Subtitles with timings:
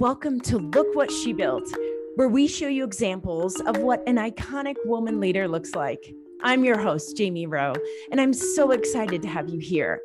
[0.00, 1.72] Welcome to Look What She Built,
[2.16, 6.12] where we show you examples of what an iconic woman leader looks like.
[6.42, 7.74] I'm your host, Jamie Rowe,
[8.10, 10.00] and I'm so excited to have you here.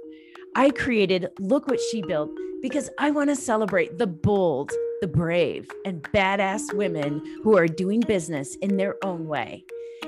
[0.56, 2.30] I created Look What She Built
[2.62, 4.72] because I want to celebrate the bold,
[5.02, 9.66] the brave, and badass women who are doing business in their own way.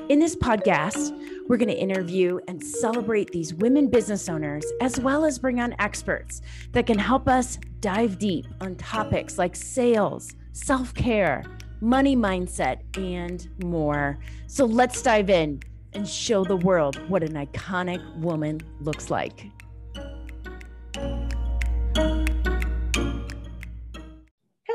[0.09, 1.17] In this podcast,
[1.47, 5.75] we're going to interview and celebrate these women business owners, as well as bring on
[5.79, 6.41] experts
[6.71, 11.43] that can help us dive deep on topics like sales, self care,
[11.81, 14.19] money mindset, and more.
[14.47, 15.61] So let's dive in
[15.93, 19.45] and show the world what an iconic woman looks like.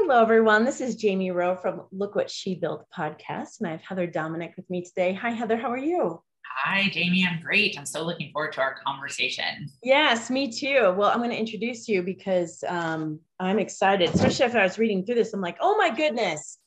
[0.09, 0.65] Hello, everyone.
[0.65, 4.53] This is Jamie Rowe from Look What She Built podcast, and I have Heather Dominick
[4.57, 5.13] with me today.
[5.15, 5.57] Hi, Heather.
[5.57, 6.23] How are you?
[6.63, 7.27] Hi, Jamie.
[7.29, 7.77] I'm great.
[7.77, 9.69] I'm so looking forward to our conversation.
[9.83, 10.95] Yes, me too.
[10.97, 15.05] Well, I'm going to introduce you because um, I'm excited, especially after I was reading
[15.05, 15.33] through this.
[15.33, 16.59] I'm like, oh my goodness,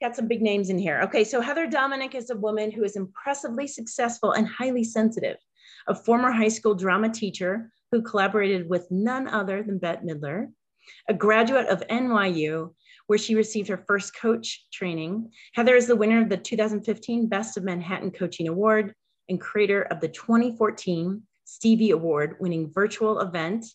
[0.00, 1.02] got some big names in here.
[1.02, 5.36] Okay, so Heather Dominick is a woman who is impressively successful and highly sensitive,
[5.86, 10.46] a former high school drama teacher who collaborated with none other than Bette Midler
[11.08, 12.72] a graduate of NYU,
[13.06, 15.30] where she received her first coach training.
[15.54, 18.94] Heather is the winner of the 2015 Best of Manhattan Coaching Award
[19.28, 23.66] and creator of the 2014 Stevie Award winning virtual event,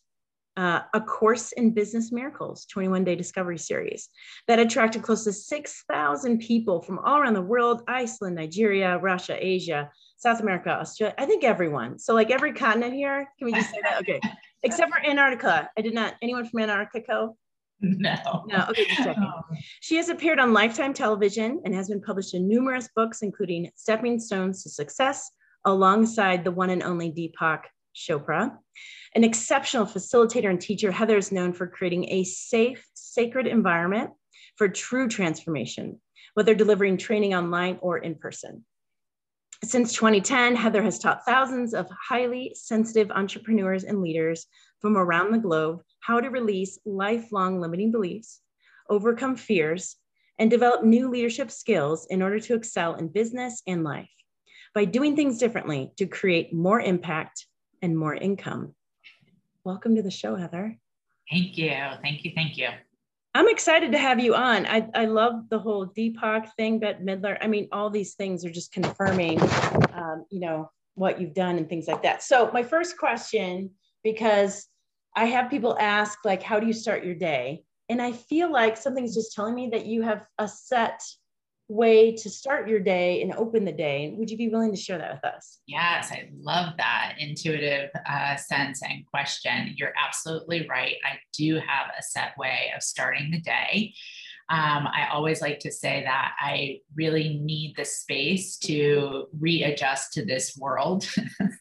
[0.57, 4.09] uh, A Course in Business Miracles 21 Day Discovery Series
[4.47, 9.89] that attracted close to 6,000 people from all around the world Iceland, Nigeria, Russia, Asia,
[10.17, 11.15] South America, Australia.
[11.17, 11.97] I think everyone.
[11.99, 13.29] So, like every continent here.
[13.37, 14.01] Can we just say that?
[14.01, 14.19] Okay
[14.63, 15.69] except for Antarctica.
[15.77, 16.15] I did not.
[16.21, 17.29] Anyone from Antarctica?
[17.81, 18.45] No.
[18.47, 18.65] No.
[18.69, 19.23] Okay, just checking.
[19.51, 19.55] Oh.
[19.79, 24.19] She has appeared on Lifetime Television and has been published in numerous books, including Stepping
[24.19, 25.31] Stones to Success,
[25.65, 27.61] alongside the one and only Deepak
[27.95, 28.51] Chopra.
[29.15, 34.11] An exceptional facilitator and teacher, Heather is known for creating a safe, sacred environment
[34.55, 35.99] for true transformation,
[36.33, 38.65] whether delivering training online or in person.
[39.63, 44.45] Since 2010, Heather has taught thousands of highly sensitive entrepreneurs and leaders
[44.79, 48.39] from around the globe how to release lifelong limiting beliefs,
[48.89, 49.97] overcome fears,
[50.39, 54.09] and develop new leadership skills in order to excel in business and life
[54.73, 57.45] by doing things differently to create more impact
[57.81, 58.73] and more income.
[59.65, 60.77] Welcome to the show, Heather.
[61.29, 61.75] Thank you.
[62.01, 62.31] Thank you.
[62.33, 62.69] Thank you.
[63.39, 64.65] I'm excited to have you on.
[64.65, 67.37] I, I love the whole Deepak thing, Bette Midler.
[67.39, 69.39] I mean, all these things are just confirming,
[69.93, 72.21] um, you know, what you've done and things like that.
[72.21, 73.69] So my first question,
[74.03, 74.67] because
[75.15, 77.63] I have people ask like, how do you start your day?
[77.87, 81.01] And I feel like something's just telling me that you have a set
[81.69, 84.13] way to start your day and open the day.
[84.17, 85.59] Would you be willing to share that with us?
[85.67, 89.75] Yes, I love that intuitive uh, sense and question.
[89.77, 90.95] You're absolutely right.
[91.05, 93.93] I do have a set way of starting the day.
[94.49, 100.25] Um, I always like to say that I really need the space to readjust to
[100.25, 101.07] this world.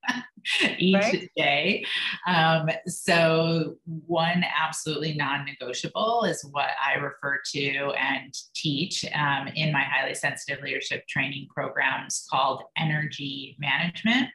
[0.77, 1.29] each right.
[1.35, 1.85] day.
[2.27, 9.71] Um, so, one absolutely non negotiable is what I refer to and teach um, in
[9.71, 14.29] my highly sensitive leadership training programs called energy management.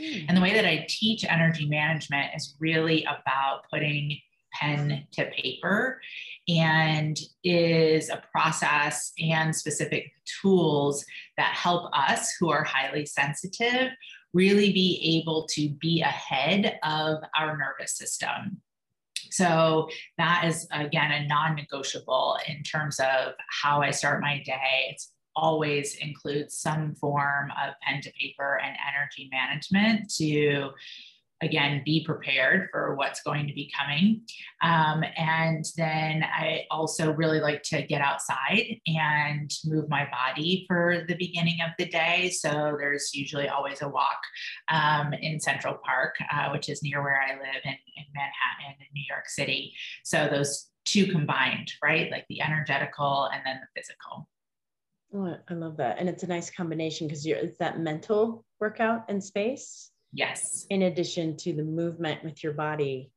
[0.00, 0.26] Mm.
[0.28, 4.18] And the way that I teach energy management is really about putting
[4.52, 6.00] pen to paper
[6.48, 10.10] and is a process and specific
[10.40, 11.04] tools
[11.36, 13.90] that help us who are highly sensitive
[14.34, 18.60] really be able to be ahead of our nervous system.
[19.30, 24.88] So that is again a non-negotiable in terms of how I start my day.
[24.90, 30.70] It's always includes some form of pen to paper and energy management to
[31.40, 34.22] again be prepared for what's going to be coming.
[34.62, 41.04] Um, and then i also really like to get outside and move my body for
[41.06, 42.30] the beginning of the day.
[42.30, 44.20] So there's usually always a walk
[44.68, 48.86] um, in central park uh, which is near where i live in, in manhattan in
[48.94, 49.74] new york city.
[50.04, 52.10] So those two combined right?
[52.10, 54.28] Like the energetical and then the physical.
[55.14, 55.98] Oh, I love that.
[55.98, 60.66] And it's a nice combination because you're it's that mental workout in space Yes.
[60.70, 63.10] In addition to the movement with your body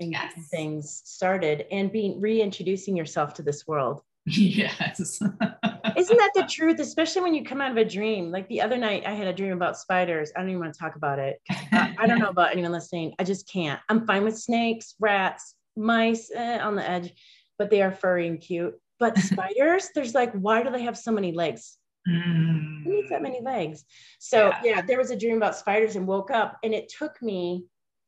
[0.00, 0.32] and yes.
[0.50, 4.02] things started and being reintroducing yourself to this world.
[4.24, 5.00] Yes.
[5.96, 6.78] Isn't that the truth?
[6.78, 8.30] Especially when you come out of a dream.
[8.30, 10.30] Like the other night, I had a dream about spiders.
[10.34, 11.40] I don't even want to talk about it.
[11.50, 13.14] I, I, don't know about anyone listening.
[13.18, 13.80] I just can't.
[13.88, 17.12] I'm fine with snakes, rats, mice eh, on the edge,
[17.58, 18.74] but they are furry and cute.
[19.00, 21.76] But spiders, there's like, why do they have so many legs?
[22.08, 22.84] Mm.
[22.84, 23.84] Who needs that many legs?
[24.18, 24.60] So yeah.
[24.64, 27.66] yeah, there was a dream about spiders and woke up and it took me,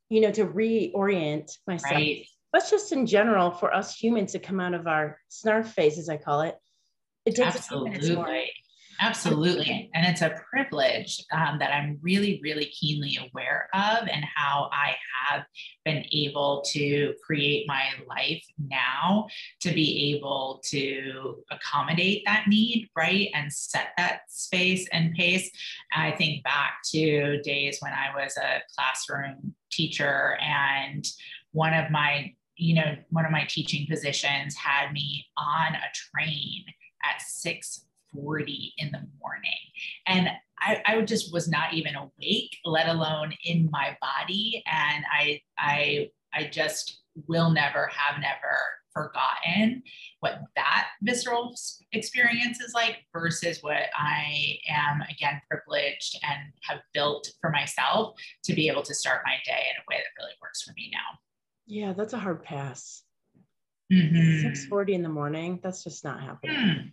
[0.08, 1.94] you know, to reorient myself.
[1.94, 2.26] Right.
[2.52, 6.08] but just in general for us humans to come out of our snarf phase, as
[6.08, 6.56] I call it,
[7.24, 8.50] it takes Absolutely.
[9.00, 9.90] Absolutely.
[9.94, 14.94] And it's a privilege um, that I'm really, really keenly aware of, and how I
[15.26, 15.44] have
[15.84, 19.26] been able to create my life now
[19.60, 23.28] to be able to accommodate that need, right?
[23.34, 25.50] And set that space and pace.
[25.92, 31.06] I think back to days when I was a classroom teacher, and
[31.52, 36.64] one of my you know, one of my teaching positions had me on a train
[37.02, 39.52] at six 40 in the morning.
[40.06, 40.28] And
[40.60, 44.62] I, I just was not even awake, let alone in my body.
[44.66, 48.58] And I, I, I just will never have never
[48.94, 49.82] forgotten
[50.20, 51.54] what that visceral
[51.92, 58.14] experience is like versus what I am again privileged and have built for myself
[58.44, 60.90] to be able to start my day in a way that really works for me
[60.92, 61.18] now.
[61.66, 63.02] Yeah, that's a hard pass.
[63.92, 64.46] Mm-hmm.
[64.46, 66.56] 6:40 in the morning, that's just not happening.
[66.56, 66.92] Mm.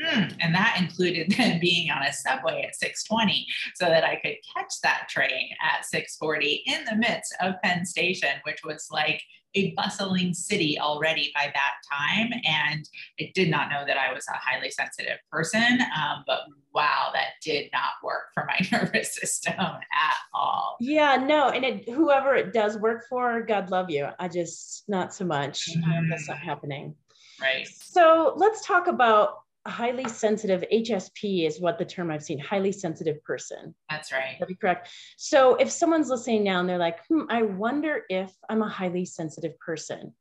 [0.00, 3.44] Mm, and that included then being on a subway at 6:20
[3.74, 8.40] so that I could catch that train at 6:40 in the midst of Penn Station,
[8.44, 9.22] which was like
[9.54, 12.30] a bustling city already by that time.
[12.44, 12.88] And
[13.20, 16.42] I did not know that I was a highly sensitive person, um, but
[16.72, 20.76] wow, that did not work for my nervous system at all.
[20.80, 24.08] Yeah, no, and it, whoever it does work for, God love you.
[24.18, 25.68] I just not so much.
[25.68, 25.90] Mm-hmm.
[25.90, 26.94] Um, that's not happening.
[27.40, 27.66] Right.
[27.66, 33.22] So let's talk about highly sensitive hsp is what the term i've seen highly sensitive
[33.24, 33.74] person.
[33.90, 34.36] That's right.
[34.38, 34.88] That'd be correct.
[35.18, 39.04] So if someone's listening now and they're like hmm, i wonder if i'm a highly
[39.04, 40.14] sensitive person.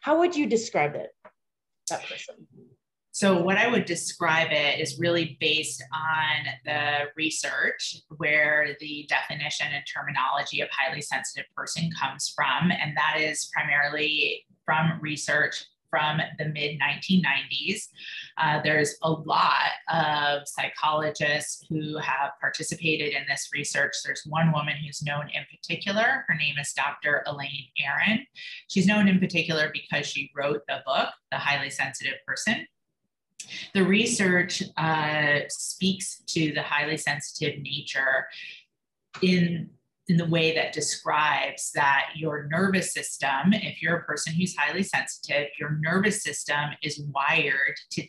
[0.00, 1.10] How would you describe it
[1.90, 2.46] that person?
[3.14, 9.68] So, what I would describe it is really based on the research where the definition
[9.72, 12.72] and terminology of highly sensitive person comes from.
[12.72, 15.64] And that is primarily from research
[15.94, 17.88] from the mid 1990s.
[18.36, 23.92] Uh, there's a lot of psychologists who have participated in this research.
[24.04, 26.24] There's one woman who's known in particular.
[26.26, 27.22] Her name is Dr.
[27.28, 28.26] Elaine Aron.
[28.66, 32.66] She's known in particular because she wrote the book, The Highly Sensitive Person.
[33.72, 38.26] The research uh, speaks to the highly sensitive nature
[39.22, 39.70] in
[40.08, 44.82] in the way that describes that your nervous system, if you're a person who's highly
[44.82, 48.06] sensitive, your nervous system is wired to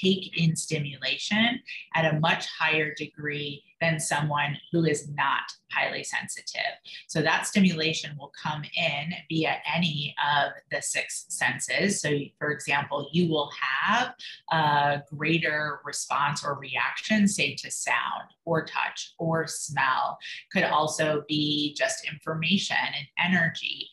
[0.00, 1.60] take in stimulation
[1.94, 6.72] at a much higher degree than someone who is not highly sensitive.
[7.06, 12.00] So that stimulation will come in via any of the six senses.
[12.00, 14.14] So, for example, you will have
[14.50, 20.18] a greater response or reaction, say to sound or touch or smell,
[20.52, 23.90] could also be just information and energy.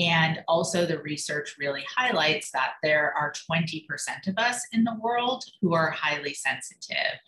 [0.00, 3.84] And also, the research really highlights that there are 20%
[4.28, 7.18] of us in the world who are highly sensitive.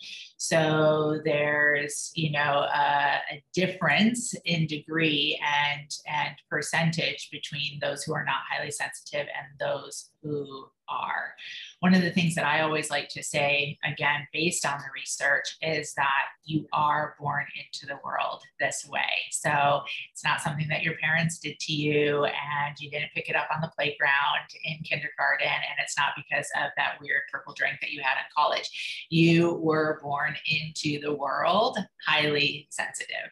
[0.43, 8.13] So there's, you know, a, a difference in degree and and percentage between those who
[8.13, 11.33] are not highly sensitive and those who are.
[11.79, 15.57] One of the things that I always like to say, again, based on the research,
[15.61, 18.99] is that you are born into the world this way.
[19.31, 23.35] So it's not something that your parents did to you and you didn't pick it
[23.35, 27.77] up on the playground in kindergarten, and it's not because of that weird purple drink
[27.81, 29.07] that you had in college.
[29.09, 33.29] You were born into the world highly sensitive.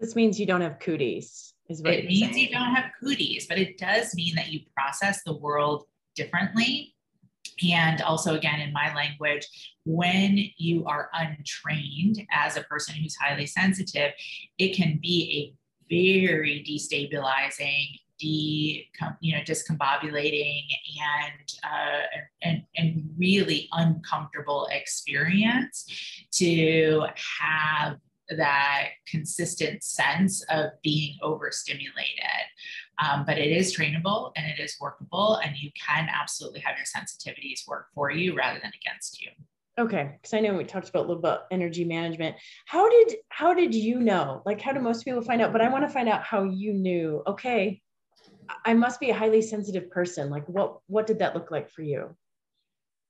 [0.00, 1.54] This means you don't have cooties.
[1.68, 2.48] Is what it means saying.
[2.48, 5.84] you don't have cooties, but it does mean that you process the world
[6.14, 6.94] differently
[7.62, 9.46] and also, again, in my language,
[9.84, 14.12] when you are untrained as a person who's highly sensitive,
[14.58, 15.54] it can be
[15.90, 18.88] a very destabilizing de
[19.20, 20.62] you know discombobulating
[21.02, 22.02] and uh,
[22.42, 25.86] and and really uncomfortable experience
[26.32, 27.02] to
[27.40, 27.98] have
[28.30, 32.46] that consistent sense of being overstimulated.
[32.98, 36.86] Um, but it is trainable and it is workable, and you can absolutely have your
[36.86, 39.28] sensitivities work for you rather than against you.
[39.76, 42.36] Okay, because I know we talked about a little bit energy management.
[42.66, 44.40] How did how did you know?
[44.46, 45.52] Like, how do most people find out?
[45.52, 47.22] But I want to find out how you knew.
[47.26, 47.82] Okay,
[48.64, 50.30] I must be a highly sensitive person.
[50.30, 52.16] Like, what what did that look like for you?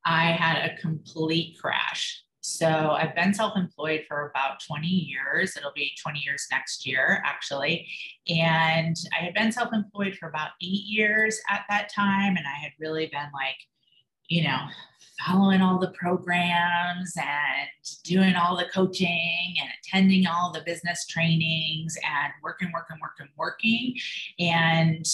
[0.05, 2.25] I had a complete crash.
[2.47, 5.57] So I've been self employed for about 20 years.
[5.57, 7.89] It'll be 20 years next year, actually.
[8.29, 12.37] And I had been self employed for about eight years at that time.
[12.37, 13.57] And I had really been like,
[14.29, 14.59] you know,
[15.21, 17.69] following all the programs and
[18.03, 23.95] doing all the coaching and attending all the business trainings and working, working, working, working.
[24.39, 25.07] And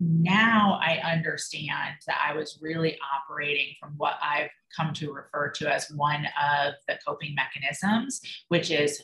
[0.00, 5.72] now I understand that I was really operating from what I've come to refer to
[5.72, 9.02] as one of the coping mechanisms, which is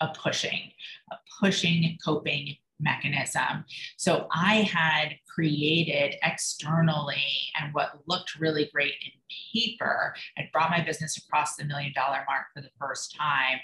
[0.00, 0.70] a pushing,
[1.10, 3.64] a pushing coping mechanism.
[3.96, 7.24] So I had created externally
[7.60, 9.12] and what looked really great in
[9.52, 10.14] paper.
[10.36, 13.60] I brought my business across the million dollar mark for the first time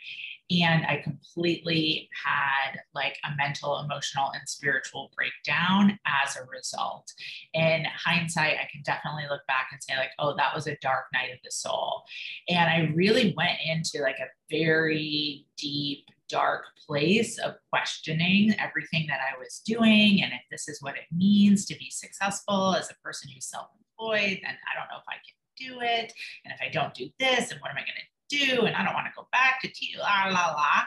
[0.50, 7.12] and i completely had like a mental emotional and spiritual breakdown as a result
[7.54, 11.06] in hindsight i can definitely look back and say like oh that was a dark
[11.12, 12.02] night of the soul
[12.48, 19.20] and i really went into like a very deep dark place of questioning everything that
[19.20, 22.94] i was doing and if this is what it means to be successful as a
[23.02, 26.12] person who's self-employed then i don't know if i can do it
[26.44, 28.84] and if i don't do this and what am i going to do and I
[28.84, 30.82] don't want to go back to T la la la.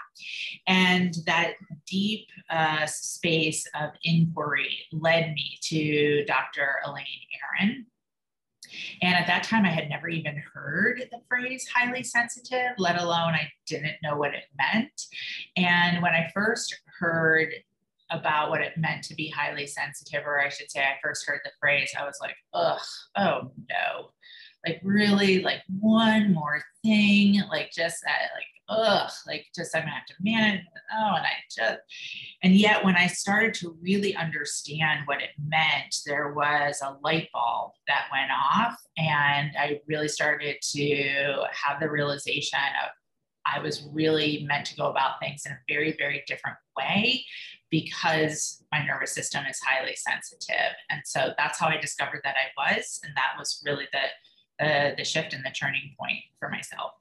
[0.68, 1.54] And that
[1.88, 6.76] deep uh, space of inquiry led me to Dr.
[6.86, 7.06] Elaine
[7.60, 7.86] Aron.
[9.02, 13.34] And at that time, I had never even heard the phrase highly sensitive, let alone
[13.34, 15.02] I didn't know what it meant.
[15.56, 17.50] And when I first heard
[18.12, 21.42] about what it meant to be highly sensitive, or I should say, I first heard
[21.44, 22.80] the phrase, I was like, ugh,
[23.16, 24.12] oh no
[24.66, 29.94] like really like one more thing, like just that, like, ugh, like just I'm gonna
[29.94, 30.62] have to manage.
[30.94, 31.80] Oh, and I just,
[32.44, 37.30] and yet when I started to really understand what it meant, there was a light
[37.34, 42.92] bulb that went off, and I really started to have the realization of
[43.46, 47.26] I was really meant to go about things in a very, very different way
[47.72, 50.74] because my nervous system is highly sensitive.
[50.90, 53.00] And so that's how I discovered that I was.
[53.04, 54.00] And that was really the
[54.60, 56.92] the, the shift and the turning point for myself.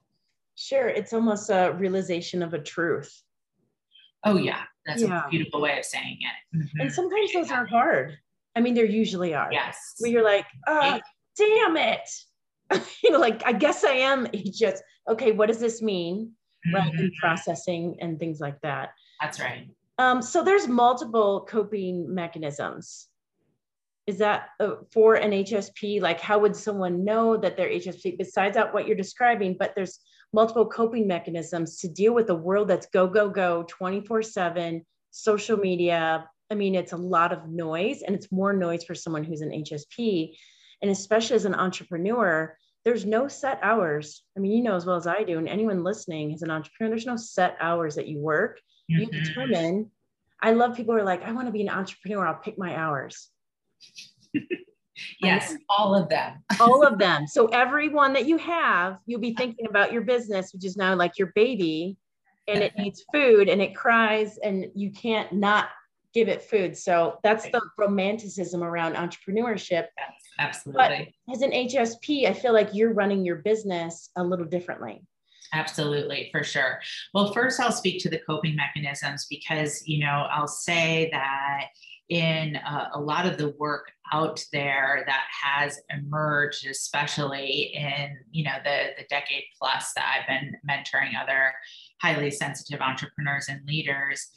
[0.55, 0.87] Sure.
[0.87, 3.21] It's almost a realization of a truth.
[4.25, 4.63] Oh, yeah.
[4.85, 5.25] That's yeah.
[5.25, 6.57] a beautiful way of saying it.
[6.57, 6.81] Mm-hmm.
[6.81, 8.17] And sometimes those are hard.
[8.55, 9.49] I mean, there usually are.
[9.51, 9.95] Yes.
[9.99, 10.99] Where you're like, oh,
[11.37, 12.09] damn it.
[13.03, 16.31] you know, like, I guess I am just, okay, what does this mean?
[16.67, 16.75] Mm-hmm.
[16.75, 18.89] Rather than processing and things like that.
[19.21, 19.69] That's right.
[19.97, 23.08] Um, so there's multiple coping mechanisms
[24.09, 26.01] is that uh, for an HSP?
[26.01, 29.55] Like, how would someone know that they're HSP besides that what you're describing?
[29.57, 29.99] But there's
[30.33, 35.57] multiple coping mechanisms to deal with a world that's go, go, go 24 7, social
[35.57, 36.27] media.
[36.49, 39.51] I mean, it's a lot of noise and it's more noise for someone who's an
[39.51, 40.35] HSP.
[40.81, 44.23] And especially as an entrepreneur, there's no set hours.
[44.35, 46.89] I mean, you know as well as I do, and anyone listening as an entrepreneur,
[46.89, 48.59] there's no set hours that you work.
[48.91, 49.01] Mm-hmm.
[49.01, 49.91] You determine.
[50.41, 52.25] I love people who are like, I want to be an entrepreneur.
[52.25, 53.29] I'll pick my hours
[55.21, 56.43] yes, all of them.
[56.59, 57.27] all of them.
[57.27, 61.17] So everyone that you have, you'll be thinking about your business, which is now like
[61.17, 61.97] your baby,
[62.47, 65.69] and it needs food and it cries, and you can't not
[66.13, 66.75] give it food.
[66.75, 69.87] So that's the romanticism around entrepreneurship.
[69.97, 71.13] Yes, absolutely.
[71.27, 75.03] But as an HSP, I feel like you're running your business a little differently.
[75.53, 76.79] Absolutely, for sure.
[77.13, 81.67] Well, first, I'll speak to the coping mechanisms because, you know, I'll say that
[82.09, 88.43] in uh, a lot of the work out there that has emerged, especially in you
[88.43, 91.53] know the the decade plus that I've been mentoring other
[92.01, 94.27] highly sensitive entrepreneurs and leaders.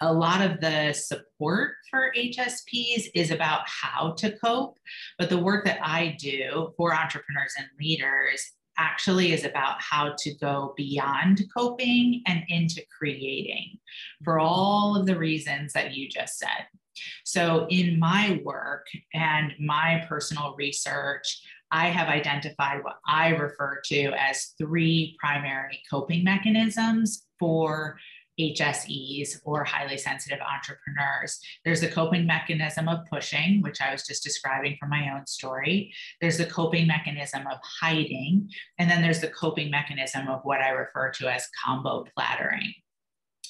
[0.00, 4.78] A lot of the support for HSPs is about how to cope,
[5.18, 10.34] but the work that I do for entrepreneurs and leaders actually is about how to
[10.36, 13.78] go beyond coping and into creating
[14.24, 16.66] for all of the reasons that you just said.
[17.24, 24.12] So, in my work and my personal research, I have identified what I refer to
[24.18, 27.98] as three primary coping mechanisms for
[28.40, 31.38] HSEs or highly sensitive entrepreneurs.
[31.64, 35.92] There's the coping mechanism of pushing, which I was just describing from my own story.
[36.20, 38.50] There's the coping mechanism of hiding.
[38.78, 42.74] And then there's the coping mechanism of what I refer to as combo plattering.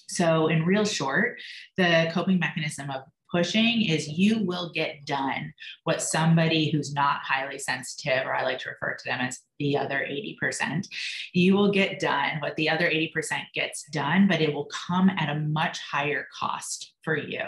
[0.09, 1.41] So, in real short,
[1.77, 5.53] the coping mechanism of pushing is you will get done
[5.85, 9.77] what somebody who's not highly sensitive, or I like to refer to them as the
[9.77, 10.87] other 80%,
[11.33, 13.13] you will get done what the other 80%
[13.55, 17.43] gets done, but it will come at a much higher cost for you,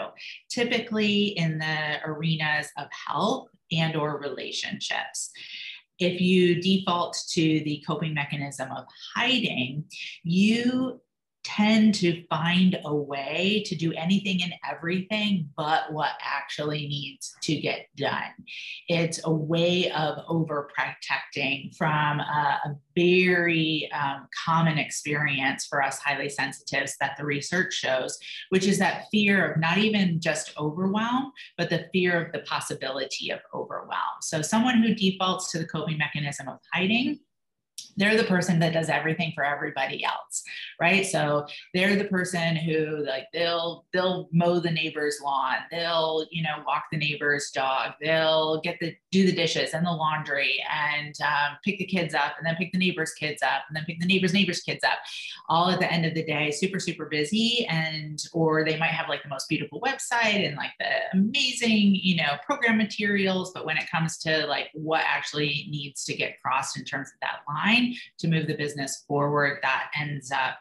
[0.49, 5.31] typically in the arenas of health and or relationships.
[5.99, 9.85] If you default to the coping mechanism of hiding,
[10.23, 10.99] you
[11.45, 17.55] tend to find a way to do anything and everything but what actually needs to
[17.55, 18.33] get done.
[18.89, 26.29] It's a way of overprotecting from a, a very um, common experience for us highly
[26.29, 28.17] sensitives that the research shows,
[28.49, 33.29] which is that fear of not even just overwhelm, but the fear of the possibility
[33.29, 34.15] of overwhelm.
[34.21, 37.19] So, someone who defaults to the coping mechanism of hiding
[37.97, 40.43] they're the person that does everything for everybody else
[40.79, 41.05] right?
[41.05, 46.63] So they're the person who like they'll they'll mow the neighbor's lawn they'll you know
[46.65, 51.57] walk the neighbor's dog they'll get the do the dishes and the laundry and um,
[51.63, 54.05] pick the kids up and then pick the neighbor's kids up and then pick the
[54.05, 54.99] neighbor's neighbor's kids up
[55.49, 59.09] all at the end of the day super super busy and or they might have
[59.09, 63.77] like the most beautiful website and like the amazing you know program materials but when
[63.77, 67.84] it comes to like what actually needs to get crossed in terms of that line
[68.19, 70.57] to move the business forward that ends up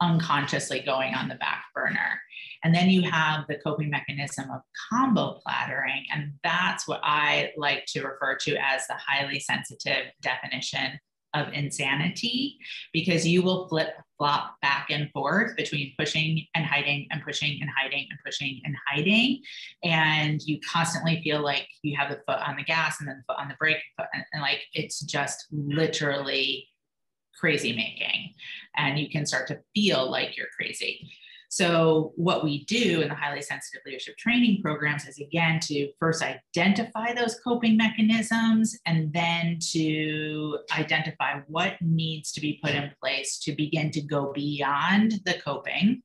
[0.00, 2.20] unconsciously going on the back burner.
[2.64, 4.60] And then you have the coping mechanism of
[4.90, 6.04] combo plattering.
[6.12, 10.98] And that's what I like to refer to as the highly sensitive definition
[11.34, 12.58] of insanity,
[12.92, 17.70] because you will flip flop back and forth between pushing and hiding and pushing and
[17.70, 19.40] hiding and pushing and hiding.
[19.84, 23.32] And you constantly feel like you have the foot on the gas and then the
[23.32, 23.78] foot on the brake.
[24.12, 26.66] And, and like it's just literally
[27.38, 28.34] crazy making.
[28.76, 31.08] And you can start to feel like you're crazy.
[31.50, 36.22] So, what we do in the highly sensitive leadership training programs is again to first
[36.22, 43.38] identify those coping mechanisms and then to identify what needs to be put in place
[43.40, 46.02] to begin to go beyond the coping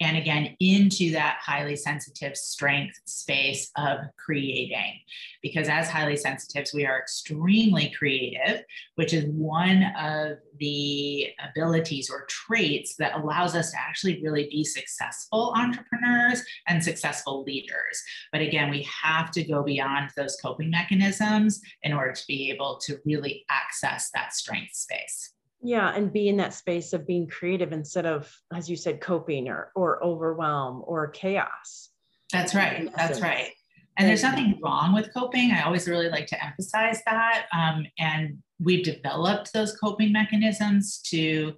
[0.00, 5.00] and again into that highly sensitive strength space of creating.
[5.42, 8.64] Because as highly sensitives we are extremely creative
[8.96, 14.64] which is one of the abilities or traits that allows us to actually really be
[14.64, 18.02] successful entrepreneurs and successful leaders.
[18.32, 22.78] But again we have to go beyond those coping mechanisms in order to be able
[22.84, 27.72] to really access that strength space yeah and be in that space of being creative
[27.72, 31.90] instead of as you said coping or or overwhelm or chaos.
[32.32, 33.50] That's right that's right.
[33.96, 35.50] and there's nothing wrong with coping.
[35.50, 41.54] I always really like to emphasize that um, and we've developed those coping mechanisms to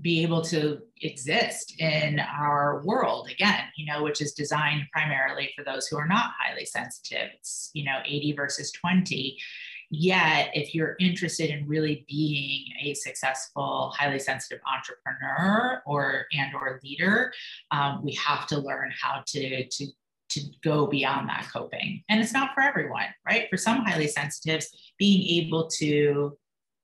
[0.00, 5.64] be able to exist in our world again you know which is designed primarily for
[5.64, 7.28] those who are not highly sensitive.
[7.34, 9.38] It's you know 80 versus 20
[9.96, 16.80] Yet, if you're interested in really being a successful, highly sensitive entrepreneur or and or
[16.82, 17.32] leader,
[17.70, 19.86] um, we have to learn how to to
[20.30, 22.02] to go beyond that coping.
[22.08, 23.46] And it's not for everyone, right?
[23.50, 26.36] For some highly sensitives, being able to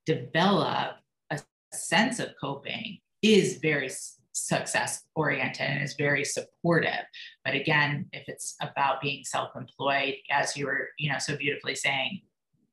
[0.06, 0.96] develop
[1.30, 1.40] a
[1.72, 3.90] sense of coping is very
[4.32, 7.04] success oriented and is very supportive
[7.44, 12.20] but again if it's about being self-employed as you were you know so beautifully saying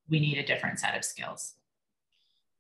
[0.10, 1.54] we need a different set of skills.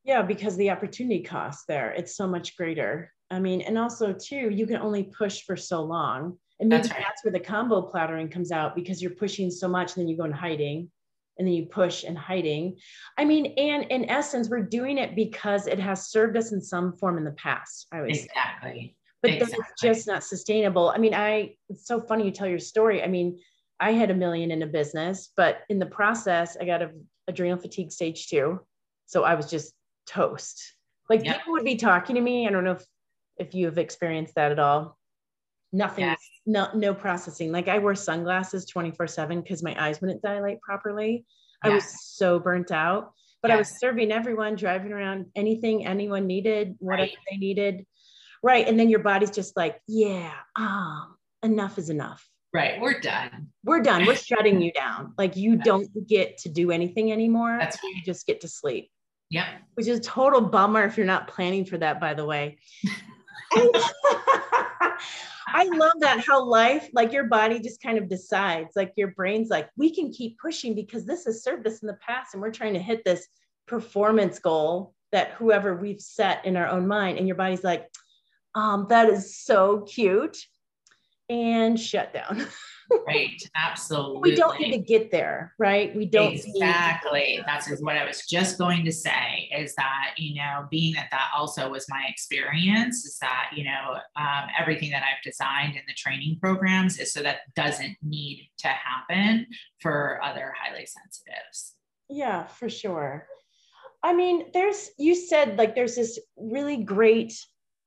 [0.03, 3.12] Yeah, because the opportunity cost there, it's so much greater.
[3.29, 6.38] I mean, and also too, you can only push for so long.
[6.60, 7.03] And maybe that's, right.
[7.05, 10.17] that's where the combo plattering comes out because you're pushing so much and then you
[10.17, 10.89] go in hiding
[11.38, 12.77] and then you push and hiding.
[13.17, 16.93] I mean, and in essence, we're doing it because it has served us in some
[16.93, 17.88] form in the past.
[17.91, 18.95] I was exactly.
[19.21, 19.57] But exactly.
[19.60, 20.89] that's just not sustainable.
[20.89, 23.03] I mean, I it's so funny you tell your story.
[23.03, 23.39] I mean,
[23.79, 26.91] I had a million in a business, but in the process, I got a
[27.28, 28.60] adrenal fatigue stage two.
[29.06, 29.74] So I was just
[30.08, 30.62] toast.
[31.10, 32.48] Like people would be talking to me.
[32.48, 32.86] I don't know if,
[33.38, 34.98] if you have experienced that at all.
[35.74, 36.20] Nothing, yes.
[36.46, 37.52] no, no processing.
[37.52, 41.26] Like I wore sunglasses 24 seven because my eyes wouldn't dilate properly.
[41.63, 41.72] Yes.
[41.72, 43.12] I was so burnt out,
[43.42, 43.56] but yes.
[43.56, 47.18] I was serving everyone, driving around anything anyone needed, whatever right.
[47.30, 47.86] they needed.
[48.44, 48.68] Right.
[48.68, 52.26] And then your body's just like, yeah, um, enough is enough.
[52.58, 52.82] Right.
[52.82, 53.50] We're done.
[53.63, 54.08] We're done.
[54.08, 55.13] We're shutting you down.
[55.15, 57.56] Like you don't get to do anything anymore.
[57.60, 57.93] That's right.
[57.96, 58.89] You just get to sleep.
[59.30, 59.48] Yeah.
[59.76, 62.58] Which is a total bummer if you're not planning for that, by the way.
[65.50, 69.50] I love that how life, like your body just kind of decides, like your brain's
[69.50, 72.52] like, we can keep pushing because this has served us in the past and we're
[72.52, 73.28] trying to hit this
[73.67, 77.20] performance goal that whoever we've set in our own mind.
[77.20, 77.88] And your body's like,
[78.56, 80.38] um, that is so cute
[81.30, 82.48] and shut down.
[83.06, 83.42] right.
[83.56, 84.32] Absolutely.
[84.32, 85.96] We don't need to get there, right?
[85.96, 87.40] We don't exactly.
[87.46, 91.32] That's what I was just going to say is that, you know, being that that
[91.36, 95.94] also was my experience is that, you know, um, everything that I've designed in the
[95.94, 99.48] training programs is so that doesn't need to happen
[99.82, 101.74] for other highly sensitives.
[102.10, 103.28] Yeah, for sure.
[104.04, 107.34] I mean, there's, you said like there's this really great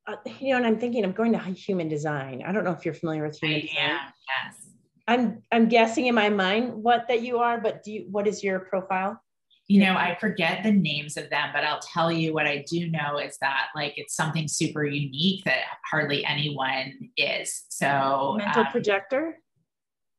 [0.06, 2.42] uh, you know, and I'm thinking I'm going to human design.
[2.46, 3.78] I don't know if you're familiar with human I design.
[3.78, 4.66] Am, yes.
[5.08, 8.44] I'm I'm guessing in my mind what that you are, but do you what is
[8.44, 9.20] your profile?
[9.66, 12.90] You know, I forget the names of them, but I'll tell you what I do
[12.90, 15.58] know is that like it's something super unique that
[15.88, 17.66] hardly anyone is.
[17.68, 19.38] So mental um, projector.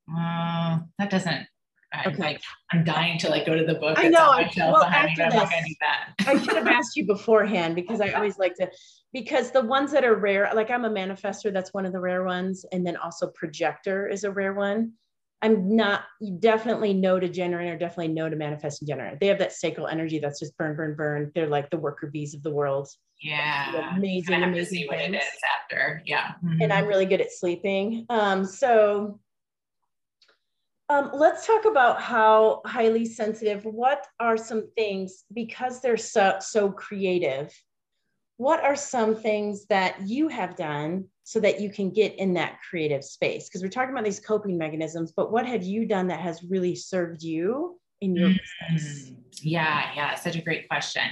[0.09, 1.47] Uh, that doesn't
[1.93, 2.21] I'm okay.
[2.21, 3.99] like, I'm dying to like go to the book.
[3.99, 4.29] I know.
[4.31, 5.75] I, well, after this,
[6.27, 8.69] I should have asked you beforehand because I always like to,
[9.13, 12.23] because the ones that are rare, like I'm a manifester, that's one of the rare
[12.23, 12.65] ones.
[12.71, 14.93] And then also projector is a rare one.
[15.41, 16.03] I'm not
[16.39, 19.17] definitely no to generator, definitely no to manifesting generator.
[19.19, 21.31] They have that sacral energy that's just burn, burn, burn.
[21.33, 22.87] They're like the worker bees of the world.
[23.19, 23.95] Yeah.
[23.97, 24.87] Amazing, amazing.
[24.87, 25.23] what it is
[25.63, 26.03] after.
[26.05, 26.33] Yeah.
[26.45, 26.61] Mm-hmm.
[26.61, 28.05] And I'm really good at sleeping.
[28.09, 29.19] Um, so
[30.91, 36.69] um, let's talk about how highly sensitive, what are some things, because they're so, so
[36.69, 37.49] creative,
[38.35, 42.59] what are some things that you have done so that you can get in that
[42.69, 43.47] creative space?
[43.47, 46.75] Because we're talking about these coping mechanisms, but what have you done that has really
[46.75, 48.29] served you in your
[48.69, 49.11] business?
[49.43, 51.03] Yeah, yeah, such a great question.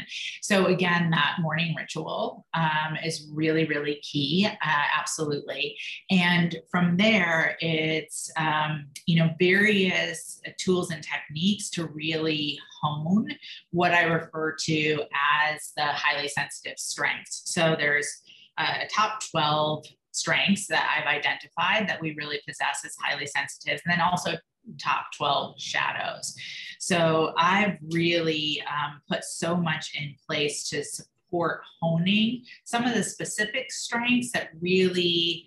[0.41, 5.77] So again, that morning ritual um, is really, really key, uh, absolutely.
[6.11, 13.29] And from there, it's um, you know various tools and techniques to really hone
[13.71, 15.03] what I refer to
[15.51, 17.43] as the highly sensitive strengths.
[17.45, 18.21] So there's
[18.57, 23.91] a top 12 strengths that I've identified that we really possess as highly sensitive, and
[23.91, 24.37] then also
[24.79, 26.35] top 12 shadows.
[26.79, 33.03] So I've really um, put so much in place to support honing some of the
[33.03, 35.45] specific strengths that really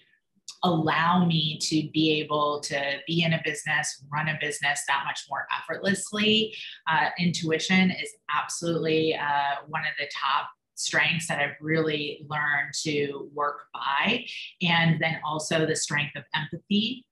[0.65, 5.25] allow me to be able to be in a business, run a business that much
[5.29, 6.55] more effortlessly.
[6.89, 13.29] Uh, intuition is absolutely uh, one of the top strengths that I've really learned to
[13.35, 14.25] work by.
[14.63, 17.05] And then also the strength of empathy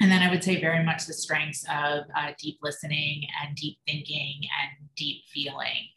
[0.00, 3.78] and then I would say very much the strengths of uh, deep listening and deep
[3.84, 5.88] thinking and deep feeling.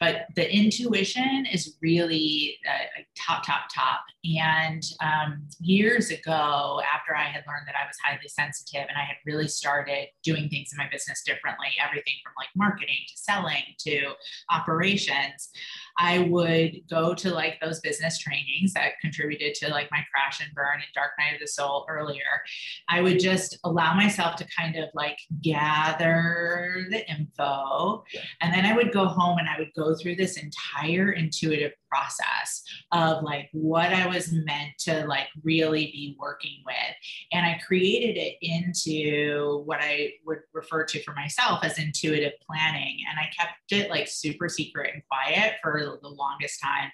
[0.00, 4.00] But the intuition is really uh, top, top, top.
[4.38, 9.04] And um, years ago, after I had learned that I was highly sensitive and I
[9.04, 13.64] had really started doing things in my business differently, everything from like marketing to selling
[13.86, 14.12] to
[14.50, 15.50] operations,
[15.98, 20.54] I would go to like those business trainings that contributed to like my crash and
[20.54, 22.42] burn and dark night of the soul earlier.
[22.88, 28.04] I would just allow myself to kind of like gather the info.
[28.40, 32.62] And then I would go home and I would go through this entire intuitive process
[32.92, 36.94] of like what I was meant to like really be working with.
[37.32, 42.98] And I created it into what I would refer to for myself as intuitive planning.
[43.08, 46.90] And I kept it like super secret and quiet for the longest time.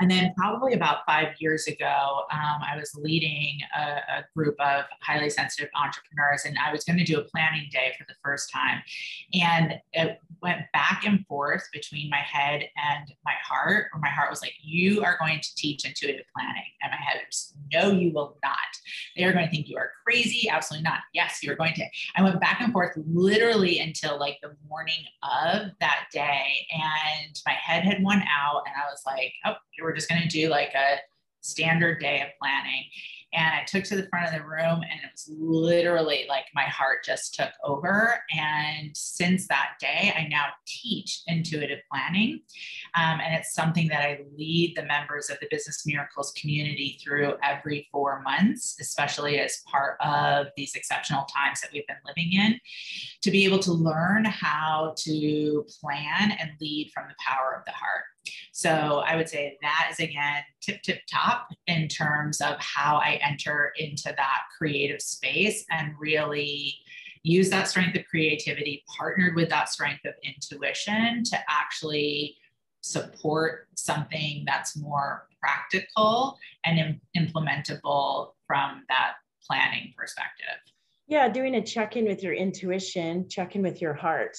[0.00, 4.84] And then, probably about five years ago, um, I was leading a, a, group of
[5.00, 8.50] highly sensitive entrepreneurs, and I was going to do a planning day for the first
[8.50, 8.82] time.
[9.32, 14.30] And it went back and forth between my head and my heart, where my heart
[14.30, 16.64] was like, You are going to teach intuitive planning.
[16.82, 18.54] And my head was, No, you will not.
[19.16, 20.48] They are going to think you are crazy.
[20.48, 21.00] Absolutely not.
[21.12, 21.84] Yes, you're going to.
[22.16, 26.66] I went back and forth literally until like the morning of that day.
[26.72, 29.54] And my head had won out, and I was like, Oh,
[29.84, 30.98] we're just going to do like a
[31.42, 32.84] standard day of planning.
[33.36, 36.62] And I took to the front of the room, and it was literally like my
[36.62, 38.20] heart just took over.
[38.32, 42.42] And since that day, I now teach intuitive planning.
[42.94, 47.34] Um, and it's something that I lead the members of the Business Miracles community through
[47.42, 52.60] every four months, especially as part of these exceptional times that we've been living in,
[53.22, 57.72] to be able to learn how to plan and lead from the power of the
[57.72, 58.04] heart.
[58.52, 63.20] So I would say that is again tip, tip top in terms of how I
[63.22, 66.74] enter into that creative space and really
[67.22, 72.36] use that strength of creativity partnered with that strength of intuition to actually
[72.82, 79.14] support something that's more practical and Im- implementable from that
[79.46, 80.60] planning perspective.
[81.06, 84.36] Yeah, doing a check in with your intuition, check in with your heart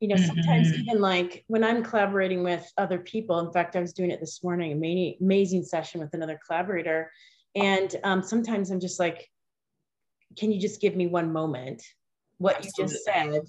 [0.00, 0.82] you know sometimes mm-hmm.
[0.82, 4.42] even like when i'm collaborating with other people in fact i was doing it this
[4.42, 7.10] morning amazing, amazing session with another collaborator
[7.54, 9.28] and um, sometimes i'm just like
[10.36, 11.82] can you just give me one moment
[12.38, 12.82] what Absolutely.
[12.82, 13.42] you just said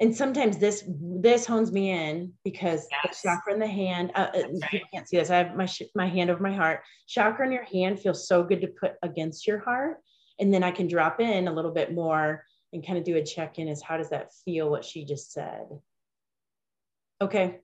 [0.00, 3.20] and sometimes this this hones me in because yes.
[3.22, 4.72] the chakra in the hand uh, uh right.
[4.72, 7.64] you can't see this i have my my hand over my heart chakra in your
[7.64, 9.98] hand feels so good to put against your heart
[10.40, 13.24] and then i can drop in a little bit more and kind of do a
[13.24, 15.66] check in is how does that feel what she just said?
[17.20, 17.58] Okay,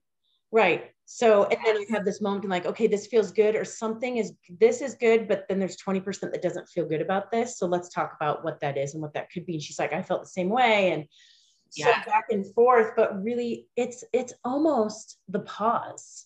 [0.51, 0.91] right.
[1.05, 4.17] So, and then I have this moment and like, okay, this feels good, or something
[4.17, 7.57] is, this is good, but then there's 20% that doesn't feel good about this.
[7.57, 9.53] So let's talk about what that is and what that could be.
[9.53, 10.91] And she's like, I felt the same way.
[10.91, 11.05] And
[11.69, 12.03] so yeah.
[12.03, 16.25] back and forth, but really it's, it's almost the pause.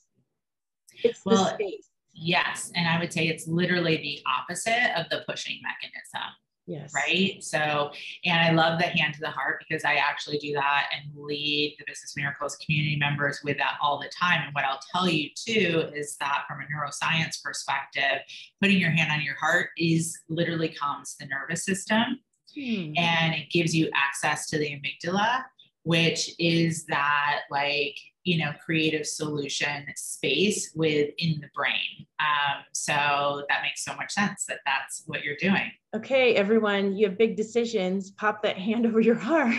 [1.04, 1.88] It's well, the space.
[2.14, 2.72] Yes.
[2.76, 6.34] And I would say it's literally the opposite of the pushing mechanism.
[6.72, 6.94] Yes.
[6.96, 7.44] Right.
[7.44, 7.92] So,
[8.24, 11.76] and I love the hand to the heart because I actually do that and lead
[11.78, 14.40] the Business Miracles community members with that all the time.
[14.46, 18.22] And what I'll tell you too is that from a neuroscience perspective,
[18.62, 22.22] putting your hand on your heart is literally calms the nervous system
[22.56, 22.94] hmm.
[22.96, 25.44] and it gives you access to the amygdala,
[25.84, 32.06] which is that like you know creative solution space within the brain.
[32.20, 35.72] Um, so that makes so much sense that that's what you're doing.
[35.96, 38.12] Okay everyone you have big decisions.
[38.12, 39.56] Pop that hand over your heart.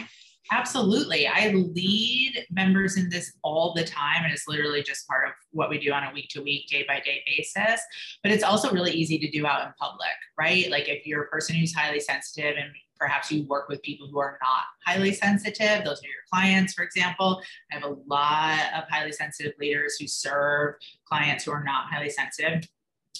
[0.50, 1.26] Absolutely.
[1.26, 5.70] I lead members in this all the time and it's literally just part of what
[5.70, 7.80] we do on a week to week day by day basis.
[8.22, 10.10] But it's also really easy to do out in public
[10.42, 10.70] right?
[10.70, 14.18] Like if you're a person who's highly sensitive and perhaps you work with people who
[14.18, 15.84] are not highly sensitive.
[15.84, 17.42] Those are your clients, for example.
[17.70, 20.74] I have a lot of highly sensitive leaders who serve
[21.04, 22.68] clients who are not highly sensitive.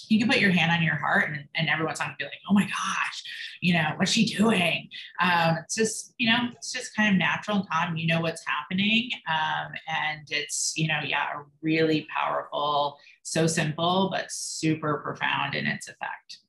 [0.09, 2.33] You can put your hand on your heart and, and everyone's not gonna be like,
[2.49, 3.23] oh my gosh,
[3.61, 4.89] you know, what's she doing?
[5.21, 7.95] Um, it's just, you know, it's just kind of natural and calm.
[7.95, 9.09] You know what's happening.
[9.29, 15.65] Um, and it's, you know, yeah, a really powerful, so simple, but super profound in
[15.65, 16.39] its effect.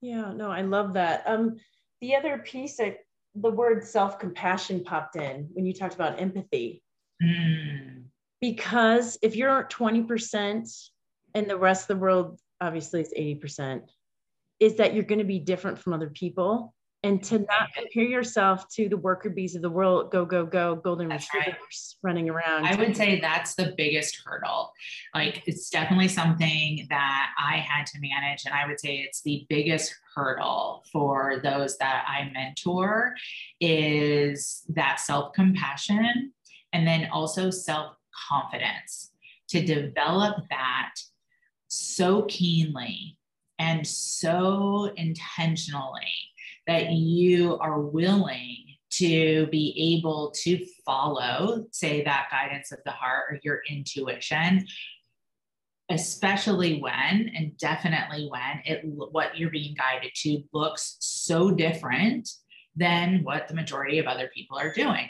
[0.00, 1.22] Yeah, no, I love that.
[1.26, 1.60] Um,
[2.04, 2.98] the other piece that
[3.34, 6.82] the word self-compassion popped in when you talked about empathy
[7.22, 8.02] mm.
[8.42, 10.90] because if you're 20%
[11.34, 13.84] and the rest of the world obviously is 80%
[14.60, 18.68] is that you're going to be different from other people and to not compare yourself
[18.70, 22.08] to the worker bees of the world go go go golden that's retrievers right.
[22.08, 22.66] running around.
[22.66, 24.72] I would say that's the biggest hurdle.
[25.14, 29.46] Like it's definitely something that i had to manage and i would say it's the
[29.48, 33.14] biggest hurdle for those that i mentor
[33.60, 36.32] is that self-compassion
[36.72, 39.12] and then also self-confidence.
[39.50, 40.94] To develop that
[41.68, 43.16] so keenly
[43.58, 46.32] and so intentionally
[46.66, 48.58] that you are willing
[48.90, 54.66] to be able to follow, say, that guidance of the heart or your intuition,
[55.90, 62.28] especially when and definitely when it what you're being guided to looks so different
[62.76, 65.08] than what the majority of other people are doing.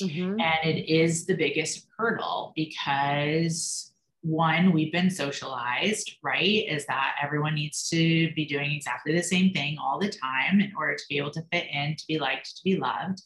[0.00, 0.40] Mm-hmm.
[0.40, 3.91] And it is the biggest hurdle because
[4.22, 6.64] one, we've been socialized, right?
[6.68, 10.72] Is that everyone needs to be doing exactly the same thing all the time in
[10.76, 13.20] order to be able to fit in, to be liked, to be loved.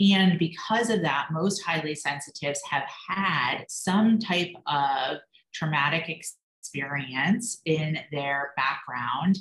[0.00, 5.18] And because of that, most highly sensitives have had some type of
[5.52, 9.38] traumatic experience in their background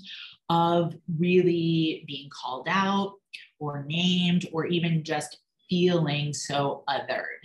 [0.49, 3.13] of really being called out
[3.59, 5.37] or named or even just
[5.69, 7.39] feeling so othered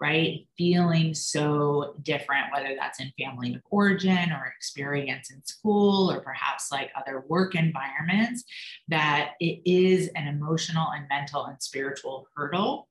[0.00, 0.46] right?
[0.58, 6.70] Feeling so different, whether that's in family of origin or experience in school or perhaps
[6.70, 8.44] like other work environments,
[8.88, 12.88] that it is an emotional and mental and spiritual hurdle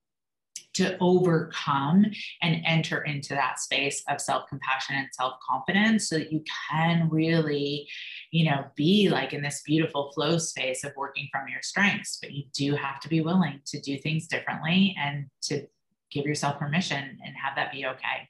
[0.76, 2.04] to overcome
[2.42, 7.88] and enter into that space of self-compassion and self-confidence so that you can really
[8.30, 12.32] you know be like in this beautiful flow space of working from your strengths but
[12.32, 15.66] you do have to be willing to do things differently and to
[16.12, 18.28] give yourself permission and have that be okay.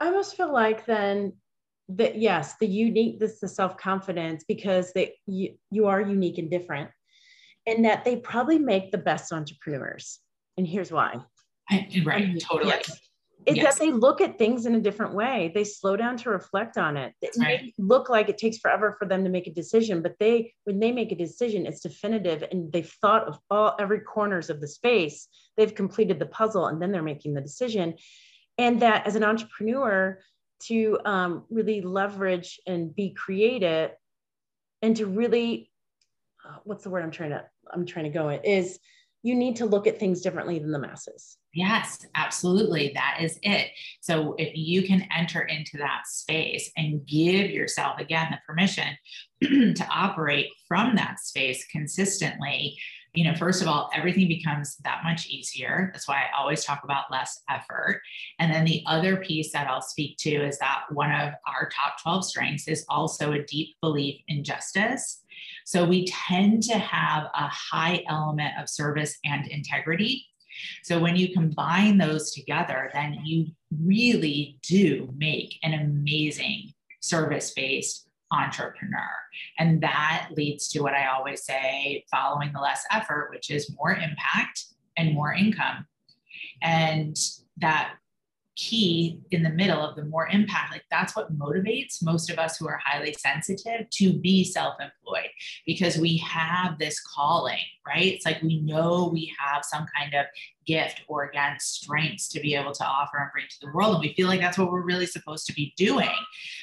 [0.00, 1.34] I almost feel like then
[1.90, 6.90] that yes, the unique, this the self-confidence because they you, you are unique and different,
[7.66, 10.20] and that they probably make the best entrepreneurs.
[10.56, 11.16] And here's why.
[11.70, 12.70] I, right, totally.
[12.70, 12.98] Yes
[13.46, 13.74] is yes.
[13.74, 15.52] that they look at things in a different way.
[15.54, 17.14] They slow down to reflect on it.
[17.20, 17.74] It right.
[17.78, 20.92] look like it takes forever for them to make a decision, but they when they
[20.92, 25.28] make a decision, it's definitive and they've thought of all every corners of the space.
[25.56, 27.94] They've completed the puzzle and then they're making the decision.
[28.56, 30.20] And that as an entrepreneur,
[30.66, 33.90] to um, really leverage and be creative
[34.82, 35.70] and to really
[36.46, 38.78] uh, what's the word I'm trying to I'm trying to go at is
[39.22, 41.38] you need to look at things differently than the masses.
[41.54, 42.90] Yes, absolutely.
[42.94, 43.68] That is it.
[44.00, 48.96] So if you can enter into that space and give yourself again the permission
[49.40, 52.76] to operate from that space consistently,
[53.14, 55.90] you know, first of all, everything becomes that much easier.
[55.92, 58.02] That's why I always talk about less effort.
[58.40, 62.02] And then the other piece that I'll speak to is that one of our top
[62.02, 65.22] 12 strengths is also a deep belief in justice.
[65.64, 70.26] So we tend to have a high element of service and integrity
[70.82, 73.46] So when you combine those together, then you
[73.82, 79.10] really do make an amazing service based entrepreneur.
[79.58, 83.92] And that leads to what I always say following the less effort, which is more
[83.92, 84.64] impact
[84.96, 85.86] and more income.
[86.62, 87.16] And
[87.58, 87.94] that
[88.56, 90.72] key in the middle of the more impact.
[90.72, 95.30] Like that's what motivates most of us who are highly sensitive to be self-employed
[95.66, 98.06] because we have this calling right?
[98.06, 100.26] It's like we know we have some kind of
[100.66, 103.94] gift or again strengths to be able to offer and bring to the world.
[103.94, 106.10] And we feel like that's what we're really supposed to be doing.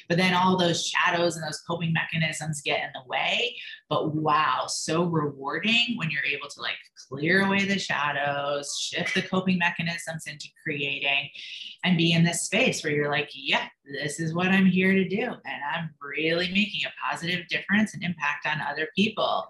[0.08, 3.56] But then all those shadows and those coping mechanisms get in the way.
[3.88, 6.76] But wow so rewarding when you're able to like
[7.08, 11.28] clear away the shadows shift the coping mechanisms into creating
[11.84, 13.66] and be in this space where you're like yeah
[14.00, 15.22] this is what i'm here to do.
[15.22, 19.46] And i'm really making a positive difference and impact on other people.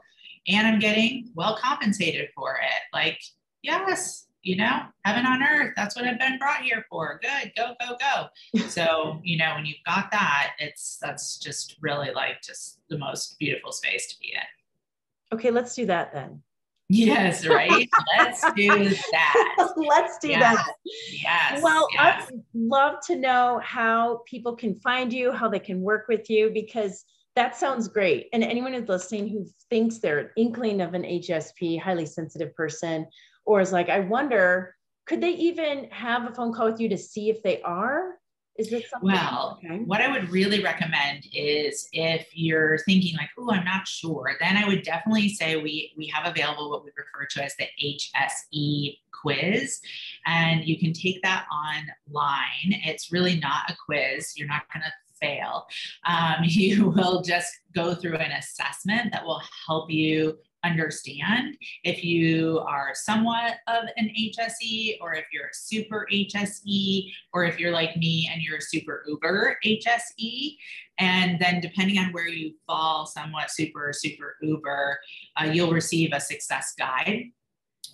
[0.48, 2.82] And i'm getting well compensated for it.
[2.92, 3.20] Like
[3.62, 5.72] yes you know, heaven on earth.
[5.76, 7.20] That's what I've been brought here for.
[7.22, 8.66] Good, go, go, go.
[8.68, 13.38] so, you know, when you've got that, it's that's just really like just the most
[13.38, 15.36] beautiful space to be in.
[15.36, 16.42] Okay, let's do that then.
[16.88, 17.88] Yes, right.
[18.18, 18.68] let's do
[19.12, 19.72] that.
[19.76, 20.56] let's do yes.
[20.56, 20.74] that.
[21.10, 21.62] Yes.
[21.62, 22.28] Well, yes.
[22.28, 26.50] I'd love to know how people can find you, how they can work with you,
[26.52, 28.28] because that sounds great.
[28.34, 33.06] And anyone who's listening who thinks they're an inkling of an HSP, highly sensitive person,
[33.44, 34.74] or is like, I wonder,
[35.06, 38.18] could they even have a phone call with you to see if they are?
[38.58, 39.10] Is this something?
[39.10, 39.78] Well, okay.
[39.78, 44.58] what I would really recommend is if you're thinking like, oh, I'm not sure, then
[44.58, 48.98] I would definitely say we we have available what we refer to as the HSE
[49.10, 49.80] quiz,
[50.26, 52.80] and you can take that online.
[52.84, 54.34] It's really not a quiz.
[54.36, 55.66] You're not going to fail.
[56.06, 62.60] Um, you will just go through an assessment that will help you understand if you
[62.60, 67.96] are somewhat of an HSE or if you're a super HSE or if you're like
[67.96, 70.56] me and you're a super uber HSE.
[70.98, 74.98] And then depending on where you fall, somewhat super super uber,
[75.40, 77.24] uh, you'll receive a success guide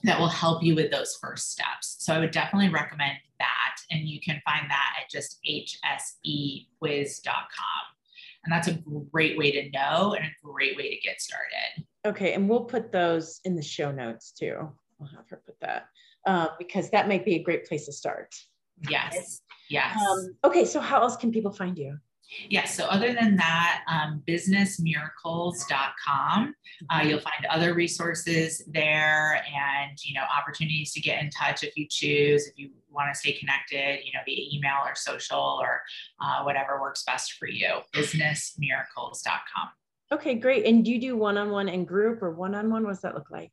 [0.04, 1.96] that will help you with those first steps.
[1.98, 3.76] So I would definitely recommend that.
[3.90, 7.34] And you can find that at just hsequiz.com.
[8.44, 8.78] And that's a
[9.10, 11.84] great way to know and a great way to get started.
[12.06, 14.56] Okay, and we'll put those in the show notes too.
[15.00, 15.88] I'll have her put that
[16.26, 18.34] uh, because that might be a great place to start.
[18.88, 19.40] Yes.
[19.70, 19.96] Yes.
[19.96, 21.98] Um, okay, so how else can people find you?
[22.50, 26.54] Yeah, so other than that, um, businessmiracles.com,
[26.90, 31.74] uh, you'll find other resources there and, you know, opportunities to get in touch if
[31.74, 35.80] you choose, if you want to stay connected, you know, via email or social or
[36.20, 39.70] uh, whatever works best for you, businessmiracles.com.
[40.10, 40.64] Okay, great.
[40.64, 42.82] And do you do one-on-one and group or one-on-one?
[42.82, 43.52] What does that look like?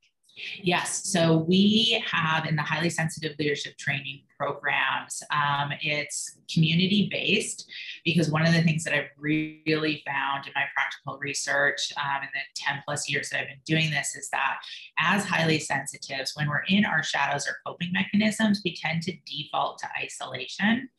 [0.62, 1.06] Yes.
[1.06, 7.70] So we have in the highly sensitive leadership training programs, um, it's community based
[8.04, 12.30] because one of the things that I've really found in my practical research um, in
[12.34, 14.60] the 10 plus years that I've been doing this is that
[15.00, 19.78] as highly sensitives, when we're in our shadows or coping mechanisms, we tend to default
[19.80, 20.90] to isolation.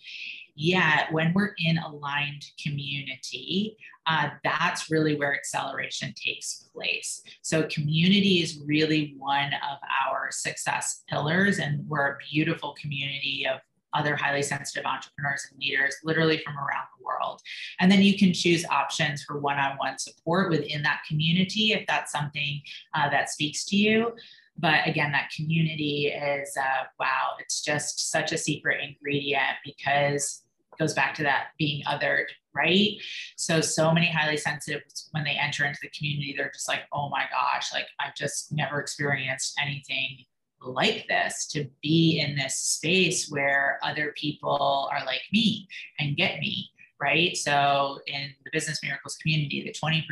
[0.54, 7.22] Yet, when we're in aligned community, uh, that's really where acceleration takes place.
[7.42, 13.60] So, community is really one of our success pillars, and we're a beautiful community of
[13.94, 17.40] other highly sensitive entrepreneurs and leaders, literally from around the world.
[17.80, 21.86] And then you can choose options for one on one support within that community if
[21.86, 22.60] that's something
[22.94, 24.12] uh, that speaks to you
[24.58, 30.44] but again that community is uh, wow it's just such a secret ingredient because
[30.76, 32.90] it goes back to that being othered, right?
[33.36, 37.08] So, so many highly sensitive, when they enter into the community, they're just like, oh
[37.10, 40.24] my gosh, like I've just never experienced anything
[40.60, 46.40] like this to be in this space where other people are like me and get
[46.40, 47.36] me right?
[47.36, 50.02] So in the business miracles community, the 20%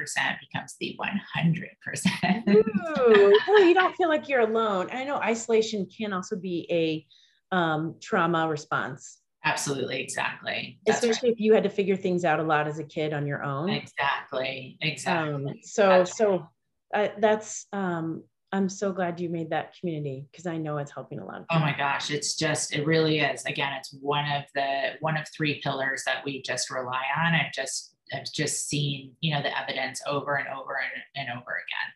[0.40, 2.48] becomes the 100%.
[2.48, 4.88] Ooh, well, you don't feel like you're alone.
[4.92, 7.06] I know isolation can also be a
[7.54, 9.18] um, trauma response.
[9.44, 10.78] Absolutely, exactly.
[10.86, 11.34] That's Especially right.
[11.34, 13.68] if you had to figure things out a lot as a kid on your own.
[13.68, 15.34] Exactly, exactly.
[15.34, 16.48] Um, so, so
[16.94, 21.18] uh, that's um, I'm so glad you made that community because I know it's helping
[21.18, 21.40] a lot.
[21.40, 23.44] Of oh my gosh, it's just it really is.
[23.46, 27.34] Again, it's one of the one of three pillars that we just rely on.
[27.34, 31.50] I've just I've just seen you know the evidence over and over and, and over
[31.50, 31.90] again.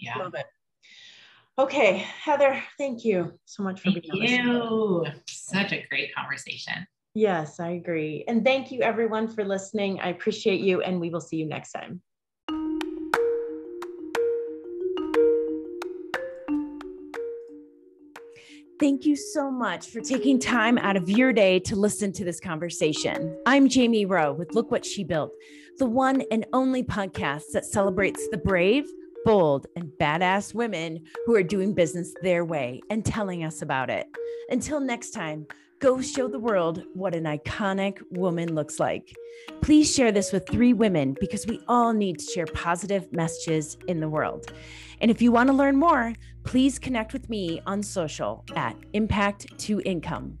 [0.00, 0.16] Yeah.
[0.16, 0.46] Love it.
[1.58, 5.04] Okay, Heather, thank you so much for thank being you.
[5.26, 6.86] Such a great conversation.
[7.14, 8.24] Yes, I agree.
[8.28, 9.98] And thank you everyone for listening.
[9.98, 12.00] I appreciate you and we will see you next time.
[18.78, 22.38] Thank you so much for taking time out of your day to listen to this
[22.38, 23.36] conversation.
[23.44, 25.32] I'm Jamie Rowe with Look What She Built,
[25.78, 28.86] the one and only podcast that celebrates the brave,
[29.24, 34.06] bold, and badass women who are doing business their way and telling us about it.
[34.50, 35.46] Until next time,
[35.80, 39.14] go show the world what an iconic woman looks like.
[39.60, 44.00] Please share this with three women because we all need to share positive messages in
[44.00, 44.52] the world.
[45.00, 46.14] And if you want to learn more,
[46.44, 50.38] please connect with me on social at Impact to Income.